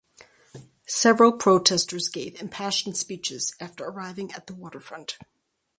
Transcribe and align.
Several 0.87 1.31
protesters 1.31 2.09
gave 2.09 2.41
impassioned 2.41 2.97
speeches 2.97 3.53
after 3.59 3.83
arriving 3.83 4.31
at 4.31 4.47
the 4.47 4.55
waterfront. 4.55 5.19